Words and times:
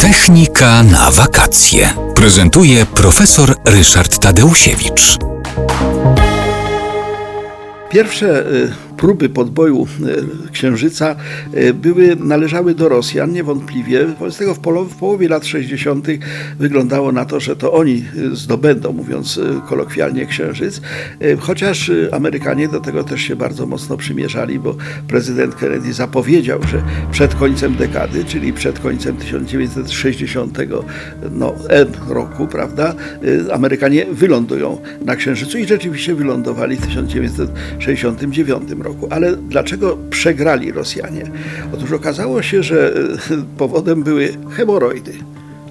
Technika 0.00 0.82
na 0.82 1.10
wakacje. 1.10 1.90
Prezentuje 2.14 2.86
profesor 2.86 3.54
Ryszard 3.64 4.18
Tadeusiewicz. 4.18 5.18
Pierwsze 7.90 8.26
y, 8.26 8.89
próby 9.00 9.28
podboju 9.28 9.86
y, 10.46 10.52
księżyca 10.52 11.16
y, 11.54 11.74
były, 11.74 12.16
należały 12.16 12.74
do 12.74 12.88
Rosjan 12.88 13.32
niewątpliwie. 13.32 14.06
Wobec 14.06 14.38
tego 14.38 14.54
w, 14.54 14.58
polo, 14.58 14.84
w 14.84 14.96
połowie 14.96 15.28
lat 15.28 15.46
60. 15.46 16.06
wyglądało 16.58 17.12
na 17.12 17.24
to, 17.24 17.40
że 17.40 17.56
to 17.56 17.72
oni 17.72 18.04
y, 18.16 18.36
zdobędą, 18.36 18.92
mówiąc 18.92 19.40
kolokwialnie, 19.68 20.26
księżyc. 20.26 20.80
Chociaż 21.38 21.90
Amerykanie 22.12 22.68
do 22.68 22.80
tego 22.80 23.04
też 23.04 23.20
się 23.20 23.36
bardzo 23.36 23.66
mocno 23.66 23.96
przymierzali, 23.96 24.58
bo 24.58 24.76
prezydent 25.08 25.54
Kennedy 25.54 25.92
zapowiedział, 25.92 26.62
że 26.62 26.82
przed 27.12 27.34
końcem 27.34 27.74
dekady, 27.74 28.24
czyli 28.24 28.52
przed 28.52 28.78
końcem 28.78 29.16
1960 29.16 30.58
no, 31.30 31.54
roku, 32.08 32.46
prawda, 32.46 32.94
Amerykanie 33.52 34.06
wylądują 34.12 34.78
na 35.04 35.16
Księżycu 35.16 35.58
i 35.58 35.66
rzeczywiście 35.66 36.14
wylądowali 36.14 36.76
w 36.76 36.86
1969 36.86 38.70
roku. 38.70 38.89
Ale 39.10 39.36
dlaczego 39.36 39.98
przegrali 40.10 40.72
Rosjanie? 40.72 41.22
Otóż 41.74 41.92
okazało 41.92 42.42
się, 42.42 42.62
że 42.62 42.96
y, 43.30 43.56
powodem 43.58 44.02
były 44.02 44.28
hemoroidy. 44.50 45.12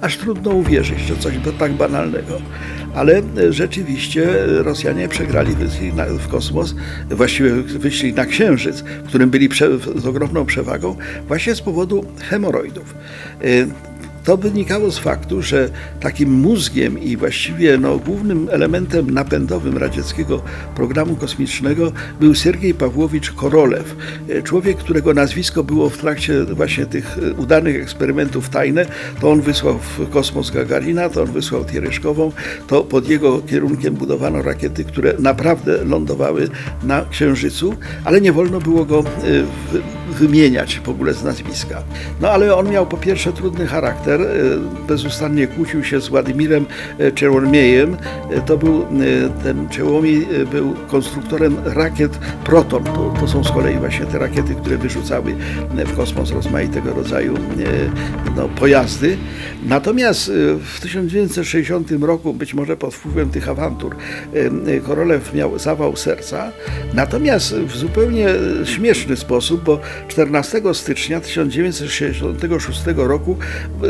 Aż 0.00 0.16
trudno 0.16 0.50
uwierzyć, 0.50 1.00
że 1.00 1.16
coś 1.16 1.34
tak 1.52 1.72
banalnego. 1.72 2.40
Ale 2.94 3.22
y, 3.38 3.52
rzeczywiście 3.52 4.26
Rosjanie 4.46 5.08
przegrali 5.08 5.54
wyścig 5.54 5.94
w 6.18 6.28
kosmos, 6.28 6.74
właściwie 7.10 7.50
wyścig 7.52 8.16
na 8.16 8.26
Księżyc, 8.26 8.80
w 8.80 9.08
którym 9.08 9.30
byli 9.30 9.48
z 9.96 10.06
ogromną 10.06 10.46
przewagą, 10.46 10.96
właśnie 11.28 11.54
z 11.54 11.60
powodu 11.60 12.04
hemoroidów. 12.28 12.94
To 14.24 14.36
wynikało 14.36 14.90
z 14.90 14.98
faktu, 14.98 15.42
że 15.42 15.68
takim 16.00 16.32
mózgiem 16.32 16.98
i 16.98 17.16
właściwie 17.16 17.78
no, 17.78 17.98
głównym 17.98 18.48
elementem 18.50 19.10
napędowym 19.10 19.78
radzieckiego 19.78 20.42
programu 20.76 21.16
kosmicznego 21.16 21.92
był 22.20 22.34
Sergiej 22.34 22.74
Pawłowicz 22.74 23.32
Korolew. 23.32 23.96
Człowiek, 24.44 24.76
którego 24.76 25.14
nazwisko 25.14 25.64
było 25.64 25.90
w 25.90 25.98
trakcie 25.98 26.44
właśnie 26.44 26.86
tych 26.86 27.18
e, 27.18 27.32
udanych 27.32 27.82
eksperymentów 27.82 28.48
tajne, 28.48 28.86
to 29.20 29.30
on 29.30 29.40
wysłał 29.40 29.78
w 29.78 30.10
kosmos 30.10 30.50
Gagarina, 30.50 31.08
to 31.08 31.22
on 31.22 31.32
wysłał 31.32 31.64
Tieryszkową, 31.64 32.32
to 32.66 32.84
pod 32.84 33.08
jego 33.08 33.40
kierunkiem 33.42 33.94
budowano 33.94 34.42
rakiety, 34.42 34.84
które 34.84 35.14
naprawdę 35.18 35.84
lądowały 35.84 36.48
na 36.82 37.04
Księżycu, 37.10 37.74
ale 38.04 38.20
nie 38.20 38.32
wolno 38.32 38.60
było 38.60 38.84
go 38.84 38.98
e, 38.98 39.02
wy- 39.72 40.03
wymieniać 40.14 40.80
w 40.84 40.88
ogóle 40.88 41.14
z 41.14 41.24
nazwiska. 41.24 41.82
No 42.20 42.30
ale 42.30 42.56
on 42.56 42.70
miał 42.70 42.86
po 42.86 42.96
pierwsze 42.96 43.32
trudny 43.32 43.66
charakter, 43.66 44.22
e, 44.22 44.26
bezustannie 44.88 45.46
kłócił 45.46 45.84
się 45.84 46.00
z 46.00 46.08
Władimirem 46.08 46.66
e, 46.98 47.12
Czełomiejem. 47.12 47.96
E, 48.30 48.40
To 48.40 48.56
był 48.56 48.86
ten 49.42 49.68
Czełomiej 49.68 50.26
był 50.50 50.74
konstruktorem 50.88 51.56
rakiet 51.64 52.18
Proton. 52.44 52.84
To, 52.84 53.14
to 53.20 53.28
są 53.28 53.44
z 53.44 53.50
kolei 53.50 53.78
właśnie 53.78 54.06
te 54.06 54.18
rakiety, 54.18 54.54
które 54.54 54.76
wyrzucały 54.76 55.34
w 55.86 55.96
kosmos 55.96 56.30
rozmaitego 56.30 56.94
rodzaju 56.94 57.34
no, 58.36 58.48
pojazdy. 58.48 59.16
Natomiast 59.66 60.32
w 60.60 60.80
1960 60.80 61.90
roku, 62.02 62.34
być 62.34 62.54
może 62.54 62.76
pod 62.76 62.94
wpływem 62.94 63.30
tych 63.30 63.48
awantur, 63.48 63.96
Korolew 64.86 65.34
miał 65.34 65.58
zawał 65.58 65.96
serca. 65.96 66.52
Natomiast 66.94 67.54
w 67.54 67.76
zupełnie 67.76 68.28
śmieszny 68.64 69.16
sposób, 69.16 69.64
bo 69.64 69.80
14 70.08 70.62
stycznia 70.72 71.20
1966 71.20 72.80
roku 72.96 73.36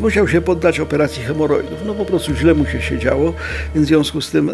musiał 0.00 0.28
się 0.28 0.40
poddać 0.40 0.80
operacji 0.80 1.22
hemoroidów. 1.22 1.78
No 1.86 1.94
po 1.94 2.04
prostu 2.04 2.34
źle 2.34 2.54
mu 2.54 2.66
się 2.66 2.82
siedziało, 2.82 3.34
więc 3.74 3.86
w 3.86 3.88
związku 3.88 4.20
z 4.20 4.30
tym 4.30 4.50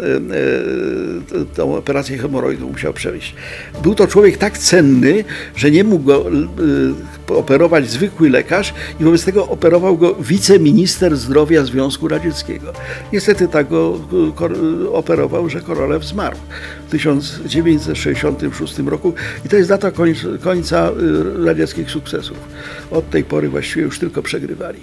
t- 1.29 1.45
tą 1.55 1.75
operację 1.75 2.17
hemoroidów 2.17 2.71
musiał 2.71 2.93
przejść. 2.93 3.35
Był 3.83 3.95
to 3.95 4.07
człowiek 4.07 4.37
tak 4.37 4.57
cenny, 4.57 5.23
że 5.55 5.71
nie 5.71 5.83
mógł 5.83 6.05
go 6.05 6.25
e, 6.27 6.31
operować 7.35 7.89
zwykły 7.89 8.29
lekarz 8.29 8.73
i 8.99 9.03
wobec 9.03 9.25
tego 9.25 9.47
operował 9.47 9.97
go 9.97 10.15
wiceminister 10.15 11.17
zdrowia 11.17 11.65
Związku 11.65 12.07
Radzieckiego. 12.07 12.73
Niestety 13.13 13.47
tak 13.47 13.69
go 13.69 13.99
operował, 14.93 15.49
że 15.49 15.61
Korolew 15.61 16.05
zmarł 16.05 16.37
w 16.87 16.91
1966 16.91 18.79
roku 18.79 19.13
i 19.45 19.49
to 19.49 19.55
jest 19.55 19.69
data 19.69 19.91
końca, 20.41 20.89
e, 20.89 21.45
radzieckich 21.45 21.91
sukcesów. 21.91 22.37
Od 22.91 23.09
tej 23.09 23.23
pory 23.23 23.49
właściwie 23.49 23.81
już 23.81 23.99
tylko 23.99 24.21
przegrywali. 24.21 24.79